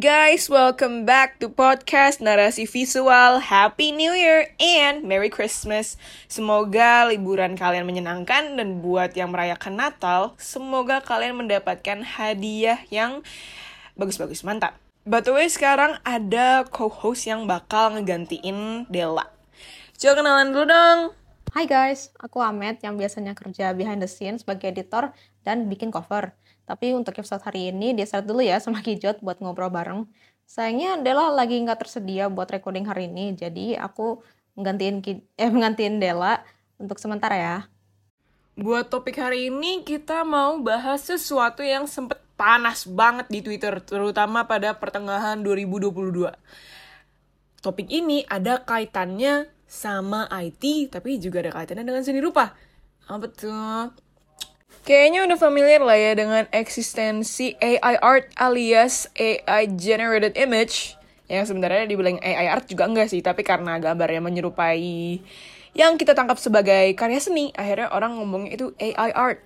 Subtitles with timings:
[0.00, 3.44] guys, welcome back to podcast Narasi Visual.
[3.44, 6.00] Happy New Year and Merry Christmas.
[6.32, 13.20] Semoga liburan kalian menyenangkan dan buat yang merayakan Natal, semoga kalian mendapatkan hadiah yang
[13.92, 14.80] bagus-bagus, mantap.
[15.04, 19.28] By the way, sekarang ada co-host yang bakal ngegantiin Della.
[20.00, 21.00] Coba kenalan dulu dong.
[21.52, 26.34] Hai guys, aku Amet yang biasanya kerja behind the scenes sebagai editor dan bikin cover.
[26.66, 30.06] Tapi untuk episode hari ini, dia start dulu ya sama Kijot buat ngobrol bareng.
[30.46, 34.20] Sayangnya Dela lagi nggak tersedia buat recording hari ini, jadi aku
[34.58, 35.00] menggantiin,
[35.38, 36.42] eh, menggantiin Dela
[36.76, 37.56] untuk sementara ya.
[38.52, 44.44] Buat topik hari ini, kita mau bahas sesuatu yang sempet panas banget di Twitter, terutama
[44.44, 46.36] pada pertengahan 2022.
[47.64, 52.52] Topik ini ada kaitannya sama IT, tapi juga ada kaitannya dengan seni rupa.
[53.08, 53.88] Apa tuh?
[54.82, 60.98] Kayaknya udah familiar lah ya dengan eksistensi AI art alias AI generated image
[61.30, 65.22] yang sebenarnya dibilang AI art juga enggak sih, tapi karena gambarnya menyerupai
[65.78, 69.38] yang kita tangkap sebagai karya seni, akhirnya orang ngomongnya itu AI art.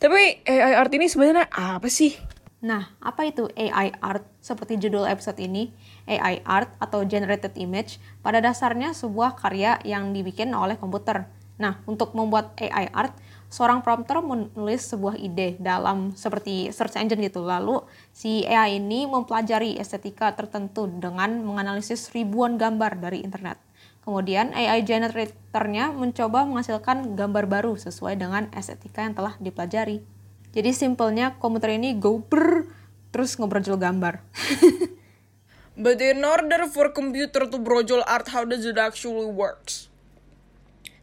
[0.00, 2.16] Tapi AI art ini sebenarnya apa sih?
[2.64, 4.24] Nah, apa itu AI art?
[4.40, 5.76] Seperti judul episode ini,
[6.08, 11.28] AI art atau generated image pada dasarnya sebuah karya yang dibikin oleh komputer.
[11.60, 13.12] Nah, untuk membuat AI art,
[13.50, 17.42] seorang prompter menulis sebuah ide dalam seperti search engine gitu.
[17.42, 17.82] Lalu
[18.14, 23.58] si AI ini mempelajari estetika tertentu dengan menganalisis ribuan gambar dari internet.
[24.00, 30.00] Kemudian AI generatornya mencoba menghasilkan gambar baru sesuai dengan estetika yang telah dipelajari.
[30.56, 32.64] Jadi simpelnya komputer ini go brr,
[33.12, 34.24] terus ngobrol gambar.
[35.80, 39.89] But in order for computer to brojol art, how does it actually works?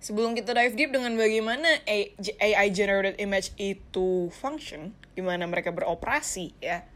[0.08, 6.88] Sebelum kita dive deep dengan bagaimana AI generated image itu function, gimana mereka beroperasi ya.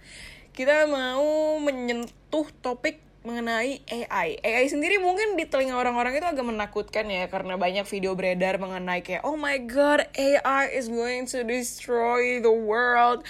[0.55, 4.39] Kita mau menyentuh topik mengenai AI.
[4.39, 9.03] AI sendiri mungkin di telinga orang-orang itu agak menakutkan ya karena banyak video beredar mengenai
[9.03, 13.27] kayak oh my god AI is going to destroy the world.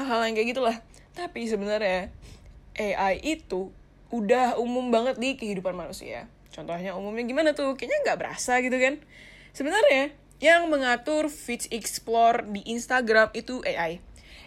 [0.00, 0.76] Hal-hal yang kayak gitulah.
[1.12, 2.08] Tapi sebenarnya
[2.72, 3.68] AI itu
[4.08, 6.24] udah umum banget di kehidupan manusia.
[6.54, 7.74] Contohnya umumnya gimana tuh?
[7.74, 9.02] Kayaknya nggak berasa gitu kan.
[9.50, 13.98] Sebenarnya, yang mengatur feeds explore di Instagram itu AI.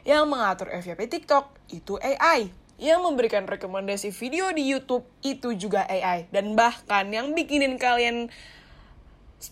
[0.08, 2.48] Yang mengatur FYP TikTok itu AI.
[2.80, 6.32] Yang memberikan rekomendasi video di YouTube itu juga AI.
[6.32, 8.32] Dan bahkan yang bikinin kalian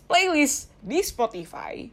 [0.08, 1.92] playlist di Spotify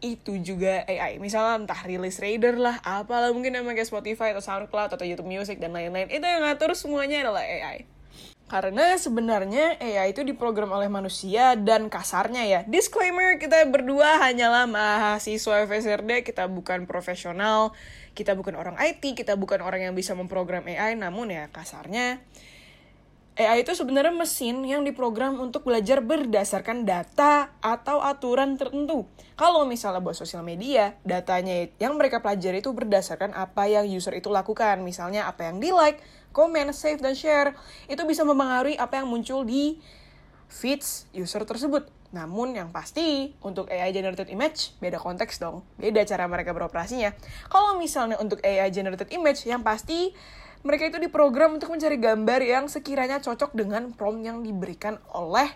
[0.00, 1.20] itu juga AI.
[1.20, 5.76] Misalnya entah release radar lah, apalah mungkin namanya Spotify atau SoundCloud atau YouTube Music dan
[5.76, 6.08] lain-lain.
[6.08, 7.84] Itu yang ngatur semuanya adalah AI.
[8.50, 12.60] Karena sebenarnya AI itu diprogram oleh manusia dan kasarnya ya.
[12.66, 17.70] Disclaimer, kita berdua hanyalah mahasiswa FSRD, kita bukan profesional,
[18.18, 22.18] kita bukan orang IT, kita bukan orang yang bisa memprogram AI, namun ya kasarnya
[23.40, 29.08] AI itu sebenarnya mesin yang diprogram untuk belajar berdasarkan data atau aturan tertentu.
[29.32, 34.28] Kalau misalnya buat sosial media, datanya yang mereka pelajari itu berdasarkan apa yang user itu
[34.28, 34.84] lakukan.
[34.84, 37.54] Misalnya apa yang di-like, komen, save, dan share.
[37.86, 39.78] Itu bisa mempengaruhi apa yang muncul di
[40.50, 41.86] feeds user tersebut.
[42.10, 47.14] Namun yang pasti untuk AI generated image beda konteks dong, beda cara mereka beroperasinya.
[47.46, 50.10] Kalau misalnya untuk AI generated image yang pasti
[50.60, 55.48] mereka itu diprogram untuk mencari gambar yang sekiranya cocok dengan prompt yang diberikan oleh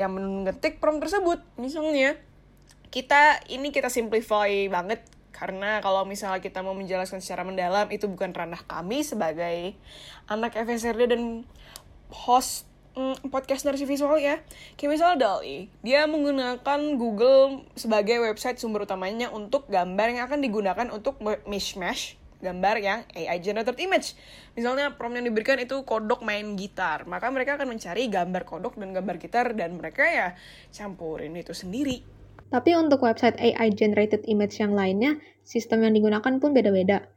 [0.00, 1.44] yang mengetik prompt tersebut.
[1.60, 2.16] Misalnya,
[2.88, 8.30] kita ini kita simplify banget karena kalau misalnya kita mau menjelaskan secara mendalam itu bukan
[8.30, 9.74] ranah kami sebagai
[10.28, 11.42] anak FSRD dan
[12.12, 14.44] host mm, podcast narasi visual ya.
[14.76, 20.86] Kayak misalnya DALI, dia menggunakan Google sebagai website sumber utamanya untuk gambar yang akan digunakan
[20.92, 21.18] untuk
[21.48, 24.18] mishmash gambar yang AI generated image.
[24.58, 28.90] Misalnya prompt yang diberikan itu kodok main gitar, maka mereka akan mencari gambar kodok dan
[28.90, 30.28] gambar gitar dan mereka ya
[30.74, 32.21] campurin itu sendiri.
[32.52, 37.08] Tapi untuk website AI generated image yang lainnya, sistem yang digunakan pun beda-beda.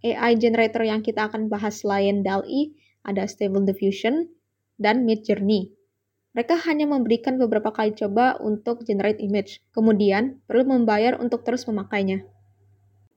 [0.00, 2.72] AI generator yang kita akan bahas selain DALL-E
[3.04, 4.32] ada Stable Diffusion
[4.80, 5.76] dan Midjourney.
[6.32, 12.24] Mereka hanya memberikan beberapa kali coba untuk generate image, kemudian perlu membayar untuk terus memakainya.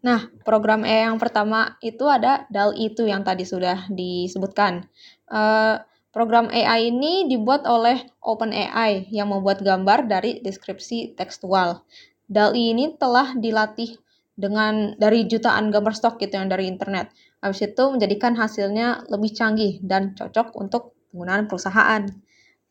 [0.02, 4.90] Nah, program AI yang pertama itu ada DAL-E itu yang tadi sudah disebutkan.
[5.30, 5.78] Uh,
[6.12, 11.84] program AI ini dibuat oleh OpenAI yang membuat gambar dari deskripsi tekstual.
[12.32, 14.00] DAL-E ini telah dilatih
[14.36, 17.12] dengan dari jutaan gambar stok gitu yang dari internet.
[17.44, 22.08] Habis itu menjadikan hasilnya lebih canggih dan cocok untuk penggunaan perusahaan.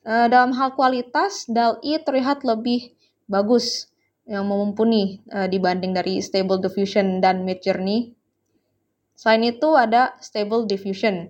[0.00, 2.96] Uh, dalam hal kualitas, DAL-E terlihat lebih
[3.28, 3.92] bagus
[4.24, 8.16] yang mumpuni uh, dibanding dari Stable Diffusion dan Midjourney.
[9.12, 11.28] Selain itu ada Stable Diffusion.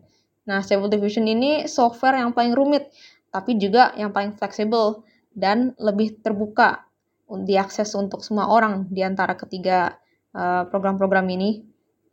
[0.49, 2.89] Nah, Stable Diffusion ini software yang paling rumit,
[3.29, 5.05] tapi juga yang paling fleksibel
[5.37, 6.89] dan lebih terbuka
[7.31, 9.95] diakses untuk semua orang di antara ketiga
[10.35, 11.63] uh, program-program ini.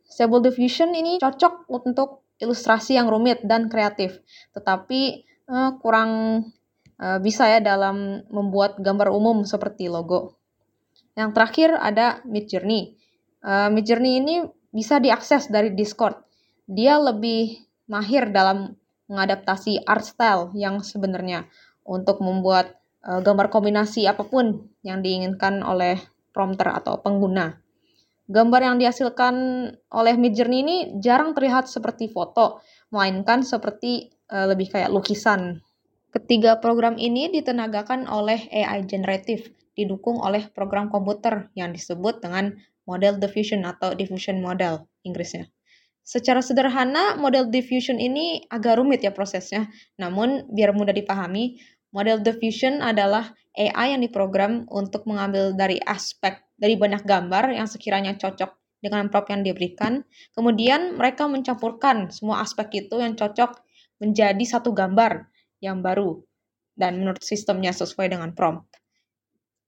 [0.07, 4.21] Stable Diffusion ini cocok untuk ilustrasi yang rumit dan kreatif,
[4.53, 6.43] tetapi uh, kurang
[7.01, 10.37] uh, bisa ya dalam membuat gambar umum seperti logo.
[11.17, 12.93] Yang terakhir ada Midjourney.
[13.41, 14.35] Uh, Midjourney ini
[14.69, 16.13] bisa diakses dari Discord.
[16.69, 18.75] Dia lebih mahir dalam
[19.07, 21.47] mengadaptasi art style yang sebenarnya
[21.87, 22.75] untuk membuat
[23.07, 25.97] uh, gambar kombinasi apa pun yang diinginkan oleh
[26.35, 27.57] prompter atau pengguna.
[28.27, 29.35] Gambar yang dihasilkan
[29.87, 32.59] oleh Midjourney ini jarang terlihat seperti foto,
[32.91, 35.63] melainkan seperti uh, lebih kayak lukisan.
[36.11, 39.47] Ketiga program ini ditenagakan oleh AI generatif,
[39.79, 42.51] didukung oleh program komputer yang disebut dengan
[42.83, 45.47] model diffusion atau diffusion model Inggrisnya.
[46.07, 49.67] Secara sederhana, model diffusion ini agak rumit ya prosesnya.
[49.99, 51.59] Namun, biar mudah dipahami,
[51.91, 58.15] model diffusion adalah AI yang diprogram untuk mengambil dari aspek dari banyak gambar yang sekiranya
[58.15, 60.07] cocok dengan prompt yang diberikan.
[60.31, 63.59] Kemudian, mereka mencampurkan semua aspek itu yang cocok
[63.99, 65.27] menjadi satu gambar
[65.59, 66.23] yang baru
[66.79, 68.79] dan menurut sistemnya sesuai dengan prompt.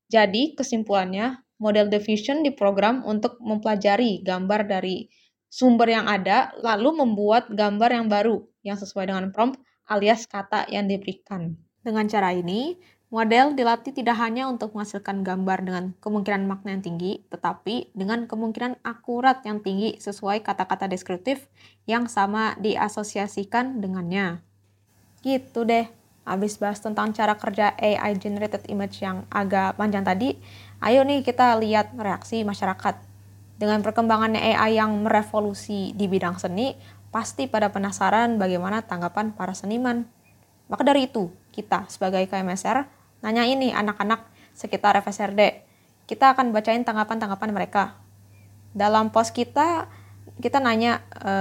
[0.08, 5.12] Jadi, kesimpulannya, model diffusion diprogram untuk mempelajari gambar dari
[5.50, 9.58] sumber yang ada, lalu membuat gambar yang baru yang sesuai dengan prompt
[9.90, 11.58] alias kata yang diberikan.
[11.82, 12.78] Dengan cara ini,
[13.10, 18.86] model dilatih tidak hanya untuk menghasilkan gambar dengan kemungkinan makna yang tinggi, tetapi dengan kemungkinan
[18.86, 21.50] akurat yang tinggi sesuai kata-kata deskriptif
[21.90, 24.46] yang sama diasosiasikan dengannya.
[25.26, 25.90] Gitu deh.
[26.30, 30.38] Habis bahas tentang cara kerja AI generated image yang agak panjang tadi,
[30.78, 33.09] ayo nih kita lihat reaksi masyarakat.
[33.60, 36.80] Dengan perkembangannya AI yang merevolusi di bidang seni,
[37.12, 40.08] pasti pada penasaran bagaimana tanggapan para seniman.
[40.72, 42.88] Maka dari itu, kita sebagai KMSR
[43.20, 45.68] nanya ini anak-anak sekitar FSRD.
[46.08, 47.84] Kita akan bacain tanggapan-tanggapan mereka.
[48.72, 49.92] Dalam post kita,
[50.40, 51.32] kita nanya, e,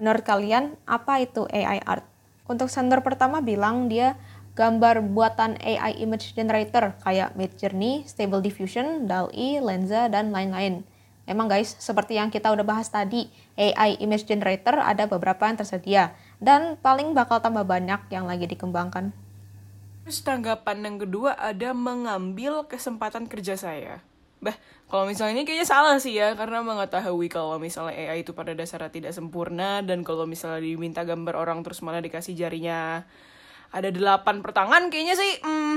[0.00, 2.08] menurut kalian apa itu AI art?
[2.48, 4.16] Untuk sender pertama bilang dia
[4.56, 10.95] gambar buatan AI image generator kayak Midjourney, Stable Diffusion, DALL-E, Lensa, dan lain-lain.
[11.26, 13.26] Emang guys, seperti yang kita udah bahas tadi,
[13.58, 19.10] AI image generator ada beberapa yang tersedia, dan paling bakal tambah banyak yang lagi dikembangkan.
[20.06, 23.98] Terus tanggapan yang kedua ada mengambil kesempatan kerja saya.
[24.38, 24.54] Bah,
[24.86, 28.94] kalau misalnya ini kayaknya salah sih ya, karena mengetahui kalau misalnya AI itu pada dasarnya
[28.94, 33.02] tidak sempurna, dan kalau misalnya diminta gambar orang terus malah dikasih jarinya
[33.74, 35.76] ada delapan pertangan kayaknya sih hmm,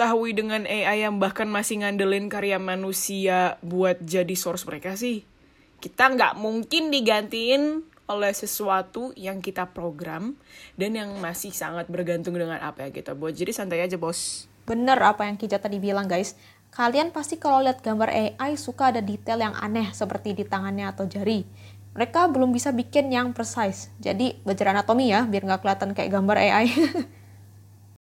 [0.00, 5.28] tahui dengan AI yang bahkan masih ngandelin karya manusia buat jadi source mereka sih.
[5.76, 10.40] Kita nggak mungkin digantiin oleh sesuatu yang kita program
[10.80, 13.36] dan yang masih sangat bergantung dengan apa yang kita buat.
[13.36, 14.48] Jadi santai aja bos.
[14.64, 16.32] Bener apa yang Kija tadi bilang guys.
[16.72, 21.04] Kalian pasti kalau lihat gambar AI suka ada detail yang aneh seperti di tangannya atau
[21.04, 21.44] jari.
[21.92, 23.92] Mereka belum bisa bikin yang precise.
[23.98, 26.66] Jadi belajar anatomi ya, biar nggak kelihatan kayak gambar AI.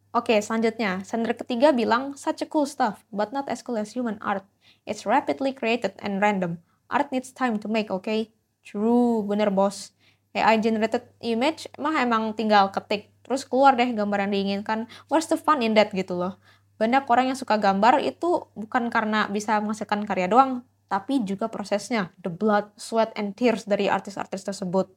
[0.09, 1.05] Oke, selanjutnya.
[1.05, 4.41] Sender ketiga bilang, such a cool stuff, but not as cool as human art.
[4.89, 6.65] It's rapidly created and random.
[6.89, 8.33] Art needs time to make, okay?
[8.65, 9.93] True, bener bos.
[10.33, 14.89] AI generated image mah emang tinggal ketik, terus keluar deh gambar yang diinginkan.
[15.09, 16.41] What's the fun in that gitu loh.
[16.81, 22.09] Banyak orang yang suka gambar itu bukan karena bisa menghasilkan karya doang, tapi juga prosesnya,
[22.17, 24.89] the blood, sweat, and tears dari artis-artis tersebut.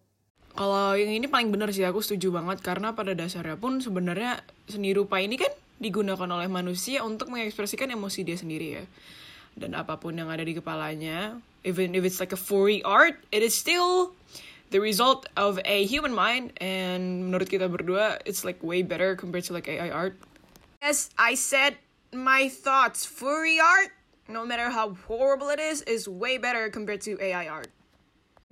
[0.52, 4.92] Kalau yang ini paling benar sih aku setuju banget karena pada dasarnya pun sebenarnya seni
[4.92, 5.48] rupa ini kan
[5.80, 8.84] digunakan oleh manusia untuk mengekspresikan emosi dia sendiri ya.
[9.56, 13.40] Dan apa pun yang ada di kepalanya, even if it's like a furry art, it
[13.40, 14.12] is still
[14.72, 19.44] the result of a human mind and menurut kita berdua it's like way better compared
[19.44, 20.16] to like AI art.
[20.80, 21.80] Yes, I said
[22.12, 23.04] my thoughts.
[23.08, 23.92] Furry art,
[24.28, 27.72] no matter how horrible it is, is way better compared to AI art.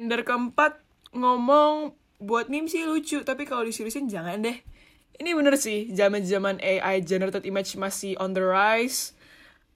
[0.01, 0.81] Dari keempat,
[1.15, 4.59] ngomong buat meme sih lucu tapi kalau diseriusin jangan deh.
[5.21, 9.13] Ini bener sih zaman zaman AI generated image masih on the rise.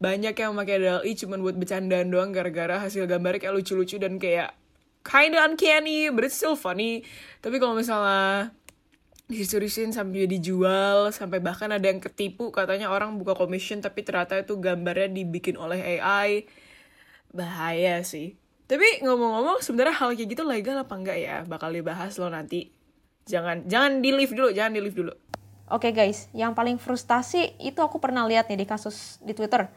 [0.00, 4.52] Banyak yang memakai DALL-E cuman buat bercandaan doang gara-gara hasil gambarnya kayak lucu-lucu dan kayak
[5.04, 7.04] kinda uncanny but it's still funny.
[7.44, 8.52] Tapi kalau misalnya
[9.24, 14.60] diseriusin sampai dijual sampai bahkan ada yang ketipu katanya orang buka commission tapi ternyata itu
[14.60, 16.44] gambarnya dibikin oleh AI
[17.32, 21.36] bahaya sih tapi ngomong-ngomong sebenarnya hal kayak gitu legal apa enggak ya?
[21.44, 22.72] Bakal dibahas lo nanti.
[23.28, 25.12] Jangan jangan di live dulu, jangan di live dulu.
[25.72, 29.68] Oke okay guys, yang paling frustasi itu aku pernah lihat nih di kasus di Twitter.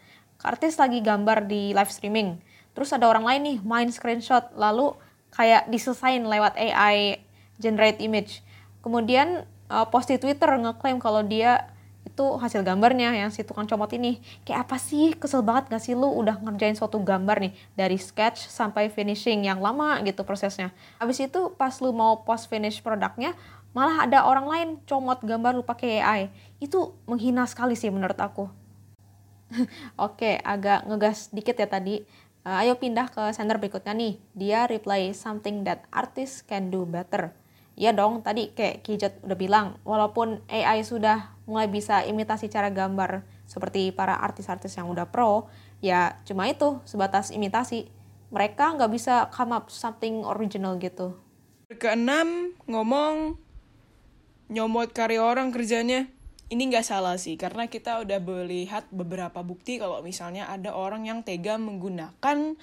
[0.44, 2.40] Artis lagi gambar di live streaming.
[2.76, 4.94] Terus ada orang lain nih main screenshot lalu
[5.32, 7.24] kayak diselesain lewat AI
[7.58, 8.44] generate image.
[8.86, 11.68] kemudian uh, post di Twitter ngeklaim kalau dia
[12.08, 15.94] itu hasil gambarnya yang si tukang comot ini kayak apa sih kesel banget gak sih
[15.94, 20.72] lu udah ngerjain suatu gambar nih dari sketch sampai finishing yang lama gitu prosesnya
[21.04, 23.36] habis itu pas lu mau post finish produknya
[23.76, 26.22] malah ada orang lain comot gambar lu pakai AI
[26.64, 28.48] itu menghina sekali sih menurut aku
[30.06, 32.04] Oke, agak ngegas dikit ya tadi.
[32.48, 34.20] Uh, ayo pindah ke sender berikutnya nih.
[34.36, 37.36] Dia reply something that artists can do better.
[37.78, 43.24] Ya dong, tadi kayak Kijot udah bilang, walaupun AI sudah mulai bisa imitasi cara gambar
[43.48, 45.48] seperti para artis-artis yang udah pro,
[45.80, 47.88] ya cuma itu, sebatas imitasi.
[48.28, 51.16] Mereka nggak bisa come up something original gitu.
[51.72, 53.40] Keenam, ngomong
[54.52, 56.12] nyomot karya orang kerjanya.
[56.48, 61.20] Ini nggak salah sih, karena kita udah melihat beberapa bukti kalau misalnya ada orang yang
[61.24, 62.56] tega menggunakan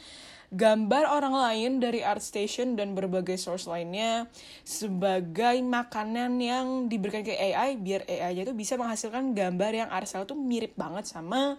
[0.54, 4.30] gambar orang lain dari ArtStation dan berbagai source lainnya
[4.62, 10.38] sebagai makanan yang diberikan ke AI biar AI itu bisa menghasilkan gambar yang asal tuh
[10.38, 11.58] mirip banget sama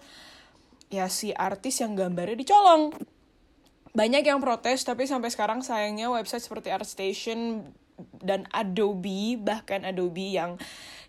[0.88, 2.96] ya si artis yang gambarnya dicolong.
[3.96, 7.68] Banyak yang protes tapi sampai sekarang sayangnya website seperti ArtStation
[8.24, 10.56] dan Adobe bahkan Adobe yang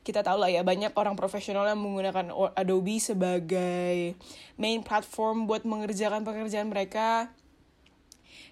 [0.07, 4.14] kita tahu lah ya banyak orang profesional yang menggunakan Adobe sebagai
[4.55, 7.31] main platform buat mengerjakan pekerjaan mereka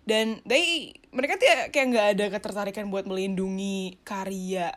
[0.04, 4.72] dan they mereka tuh kayak nggak ada ketertarikan buat melindungi karya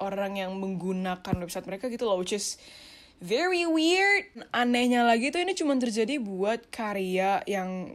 [0.00, 2.56] orang yang menggunakan website mereka gitu loh which is
[3.20, 4.26] very weird.
[4.50, 7.94] Anehnya lagi tuh ini cuma terjadi buat karya yang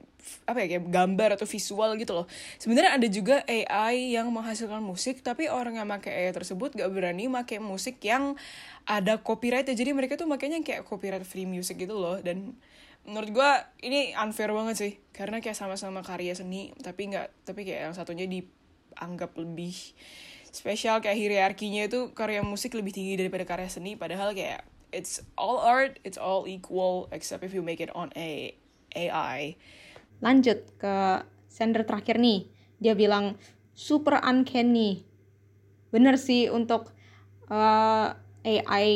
[0.49, 2.25] apa ya kayak gambar atau visual gitu loh.
[2.57, 7.29] Sebenarnya ada juga AI yang menghasilkan musik tapi orang yang pakai AI tersebut gak berani
[7.29, 8.37] pakai musik yang
[8.85, 12.21] ada copyright ya jadi mereka tuh makanya kayak copyright free music gitu loh.
[12.21, 12.57] Dan
[13.05, 13.51] menurut gue
[13.85, 14.93] ini unfair banget sih.
[15.13, 19.73] Karena kayak sama-sama karya seni tapi nggak tapi kayak yang satunya dianggap lebih
[20.49, 20.99] spesial.
[20.99, 23.95] Kayak hierarkinya itu karya musik lebih tinggi daripada karya seni.
[23.95, 28.53] Padahal kayak it's all art it's all equal except if you make it on a
[28.95, 29.59] AI
[30.23, 32.47] lanjut ke sender terakhir nih.
[32.79, 33.39] Dia bilang
[33.75, 35.03] super uncanny.
[35.91, 36.91] Bener sih untuk
[37.51, 38.87] uh, eh, AI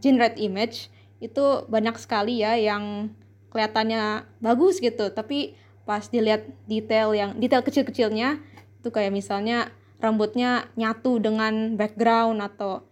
[0.00, 0.92] generate image
[1.22, 3.14] itu banyak sekali ya yang
[3.52, 5.12] kelihatannya bagus gitu.
[5.12, 5.54] Tapi
[5.84, 8.40] pas dilihat detail yang detail kecil-kecilnya
[8.80, 12.82] itu kayak misalnya rambutnya nyatu dengan background atau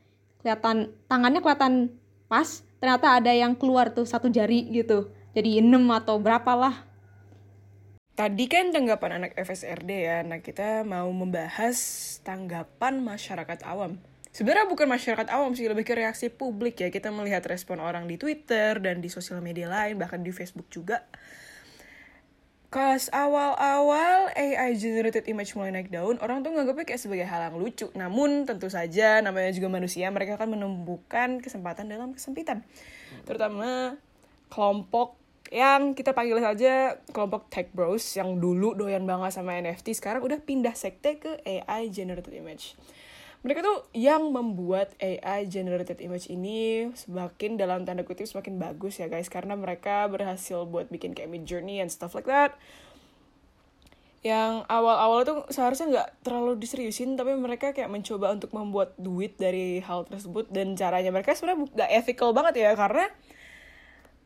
[0.44, 1.74] kelihatan tangannya kelihatan
[2.30, 5.10] pas ternyata ada yang keluar tuh satu jari gitu.
[5.34, 6.90] Jadi enam atau berapa lah
[8.20, 11.80] tadi kan tanggapan anak FSRD ya nah kita mau membahas
[12.20, 13.96] tanggapan masyarakat awam
[14.30, 18.16] sebenarnya bukan masyarakat awam sih lebih ke reaksi publik ya kita melihat respon orang di
[18.16, 21.06] Twitter dan di sosial media lain bahkan di Facebook juga
[22.70, 27.58] Pas awal-awal AI generated image mulai naik daun, orang tuh nganggapnya kayak sebagai hal yang
[27.58, 27.90] lucu.
[27.98, 32.62] Namun tentu saja namanya juga manusia, mereka akan menemukan kesempatan dalam kesempitan.
[33.26, 33.98] Terutama
[34.54, 35.18] kelompok
[35.50, 40.38] yang kita panggil saja kelompok tech bros yang dulu doyan banget sama NFT sekarang udah
[40.38, 42.78] pindah sekte ke AI generated image
[43.40, 49.08] mereka tuh yang membuat AI generated image ini semakin dalam tanda kutip semakin bagus ya
[49.08, 49.32] guys.
[49.32, 52.60] Karena mereka berhasil buat bikin kayak mid journey and stuff like that.
[54.20, 59.80] Yang awal-awal tuh seharusnya nggak terlalu diseriusin tapi mereka kayak mencoba untuk membuat duit dari
[59.80, 60.52] hal tersebut.
[60.52, 63.08] Dan caranya mereka sebenarnya nggak ethical banget ya karena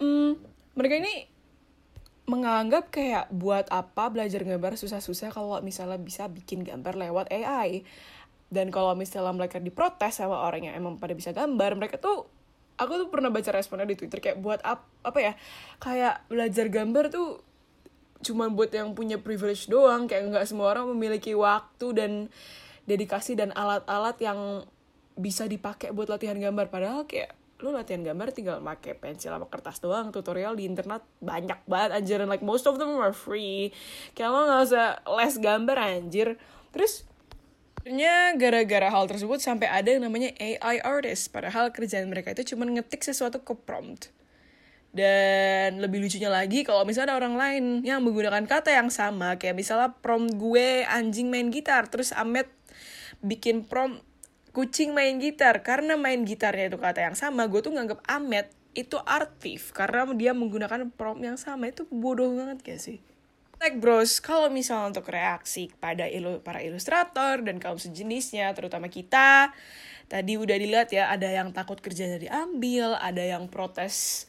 [0.02, 0.42] hmm,
[0.74, 1.30] mereka ini
[2.24, 7.84] menganggap kayak buat apa belajar gambar susah-susah kalau misalnya bisa bikin gambar lewat AI
[8.54, 12.30] dan kalau misalnya mereka diprotes sama orang yang emang pada bisa gambar mereka tuh
[12.78, 15.32] aku tuh pernah baca responnya di twitter kayak buat ap, apa ya
[15.82, 17.42] kayak belajar gambar tuh
[18.24, 22.12] cuma buat yang punya privilege doang kayak nggak semua orang memiliki waktu dan
[22.88, 24.40] dedikasi dan alat-alat yang
[25.14, 26.68] bisa dipakai buat latihan gambar.
[26.68, 27.32] Padahal kayak
[27.62, 32.18] lu latihan gambar tinggal pakai pensil sama kertas doang tutorial di internet banyak banget anjir.
[32.20, 33.70] And like most of them are free.
[34.12, 36.28] Kayak lo nggak usah les gambar anjir.
[36.74, 37.06] Terus
[37.94, 41.30] Akhirnya gara-gara hal tersebut sampai ada yang namanya AI artist.
[41.30, 44.10] Padahal kerjaan mereka itu cuma ngetik sesuatu ke prompt.
[44.90, 49.38] Dan lebih lucunya lagi kalau misalnya ada orang lain yang menggunakan kata yang sama.
[49.38, 51.86] Kayak misalnya prompt gue anjing main gitar.
[51.86, 52.50] Terus Ahmed
[53.22, 54.02] bikin prompt
[54.50, 55.62] kucing main gitar.
[55.62, 57.46] Karena main gitarnya itu kata yang sama.
[57.46, 59.70] Gue tuh nganggep Ahmed itu artif.
[59.70, 61.70] Karena dia menggunakan prompt yang sama.
[61.70, 62.98] Itu bodoh banget gak sih?
[63.64, 69.56] Tech Bros, kalau misalnya untuk reaksi pada ilu para ilustrator dan kaum sejenisnya, terutama kita,
[70.04, 74.28] tadi udah dilihat ya, ada yang takut kerjanya diambil, ada yang protes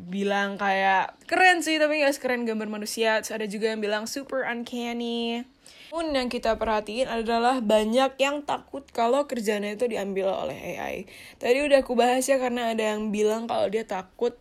[0.00, 3.20] bilang kayak keren sih tapi gak sekeren gambar manusia.
[3.20, 5.44] Terus ada juga yang bilang super uncanny.
[5.92, 11.04] Pun yang kita perhatiin adalah banyak yang takut kalau kerjanya itu diambil oleh AI.
[11.36, 14.40] Tadi udah aku bahas ya karena ada yang bilang kalau dia takut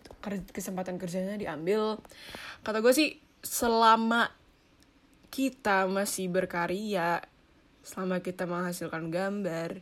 [0.56, 2.00] kesempatan kerjanya diambil.
[2.64, 4.30] Kata gue sih selama
[5.34, 7.26] kita masih berkarya,
[7.82, 9.82] selama kita menghasilkan gambar,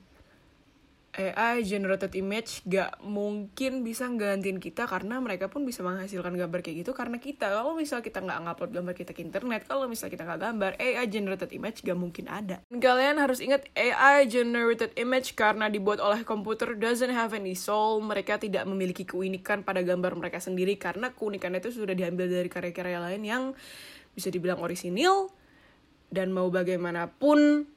[1.17, 6.85] AI generated image gak mungkin bisa gantiin kita karena mereka pun bisa menghasilkan gambar kayak
[6.85, 7.49] gitu karena kita.
[7.49, 11.05] Kalau misal kita nggak ngupload gambar kita ke internet kalau misal kita nggak gambar AI
[11.09, 12.61] generated image gak mungkin ada.
[12.69, 17.97] Kalian harus ingat AI generated image karena dibuat oleh komputer doesn't have any soul.
[18.05, 23.01] Mereka tidak memiliki keunikan pada gambar mereka sendiri karena keunikan itu sudah diambil dari karya-karya
[23.01, 23.43] lain yang
[24.13, 25.33] bisa dibilang orisinil
[26.09, 27.69] dan mau bagaimanapun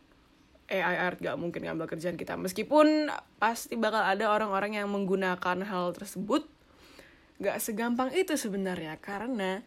[0.71, 2.39] AI art gak mungkin ngambil kerjaan kita.
[2.39, 6.47] Meskipun pasti bakal ada orang-orang yang menggunakan hal tersebut.
[7.43, 8.99] Gak segampang itu sebenarnya.
[9.03, 9.63] Karena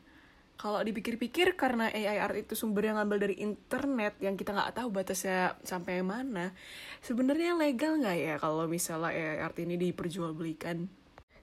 [0.56, 4.88] kalau dipikir-pikir karena AI art itu sumber yang ngambil dari internet yang kita nggak tahu
[4.88, 6.56] batasnya sampai mana
[7.04, 10.88] sebenarnya legal nggak ya kalau misalnya AI art ini diperjualbelikan?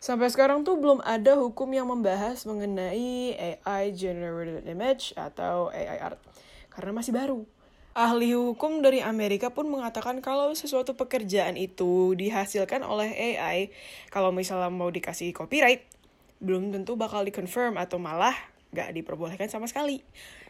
[0.03, 6.19] Sampai sekarang tuh belum ada hukum yang membahas mengenai AI generated image atau AI art.
[6.73, 7.47] Karena masih baru.
[7.93, 13.69] Ahli hukum dari Amerika pun mengatakan kalau sesuatu pekerjaan itu dihasilkan oleh AI,
[14.09, 15.85] kalau misalnya mau dikasih copyright,
[16.41, 18.33] belum tentu bakal dikonfirm atau malah
[18.73, 20.01] gak diperbolehkan sama sekali.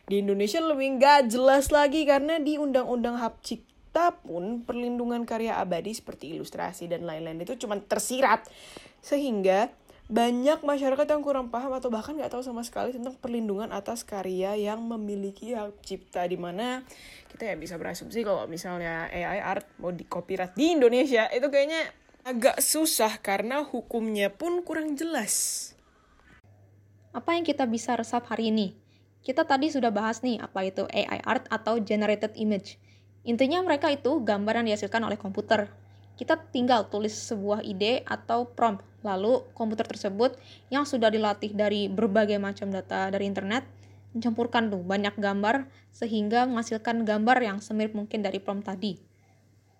[0.06, 5.98] Di Indonesia lebih gak jelas lagi karena di Undang-Undang Hak Cipta pun perlindungan karya abadi
[5.98, 8.46] seperti ilustrasi dan lain-lain itu cuma tersirat.
[9.02, 9.66] Sehingga
[10.10, 14.58] banyak masyarakat yang kurang paham atau bahkan nggak tahu sama sekali tentang perlindungan atas karya
[14.58, 16.82] yang memiliki hak cipta di mana
[17.30, 21.86] kita ya bisa berasumsi kalau misalnya AI art mau di copyright di Indonesia itu kayaknya
[22.22, 25.74] agak susah karena hukumnya pun kurang jelas.
[27.10, 28.78] Apa yang kita bisa resap hari ini?
[29.22, 32.78] Kita tadi sudah bahas nih apa itu AI art atau generated image.
[33.22, 35.70] Intinya mereka itu gambar yang dihasilkan oleh komputer.
[36.18, 40.38] Kita tinggal tulis sebuah ide atau prompt Lalu komputer tersebut
[40.70, 43.66] yang sudah dilatih dari berbagai macam data dari internet
[44.12, 49.00] mencampurkan tuh banyak gambar sehingga menghasilkan gambar yang semirip mungkin dari prompt tadi.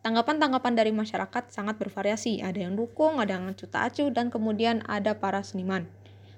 [0.03, 2.43] Tanggapan-tanggapan dari masyarakat sangat bervariasi.
[2.43, 5.87] Ada yang dukung, ada yang cuta acuh, dan kemudian ada para seniman.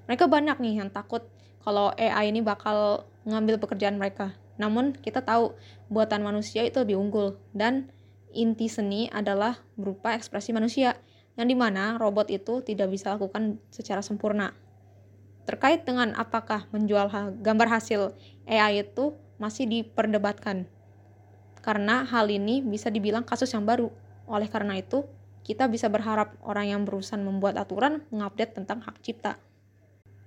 [0.04, 1.24] Mereka banyak nih yang takut
[1.64, 4.36] kalau AI ini bakal ngambil pekerjaan mereka.
[4.60, 5.56] Namun kita tahu
[5.88, 7.88] buatan manusia itu lebih unggul dan
[8.36, 11.00] inti seni adalah berupa ekspresi manusia
[11.34, 14.54] yang di mana robot itu tidak bisa lakukan secara sempurna.
[15.44, 17.10] Terkait dengan apakah menjual
[17.42, 18.16] gambar hasil
[18.48, 20.64] AI itu masih diperdebatkan.
[21.60, 23.92] Karena hal ini bisa dibilang kasus yang baru.
[24.24, 25.04] Oleh karena itu,
[25.44, 29.36] kita bisa berharap orang yang berusaha membuat aturan mengupdate tentang hak cipta.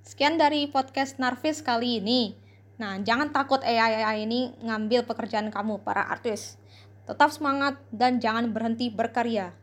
[0.05, 2.37] Sekian dari podcast Narvis kali ini.
[2.77, 6.61] Nah, jangan takut AI-AI ini ngambil pekerjaan kamu, para artis.
[7.09, 9.57] Tetap semangat dan jangan berhenti berkarya.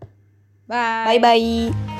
[0.69, 1.19] Bye.
[1.19, 1.94] Bye-bye.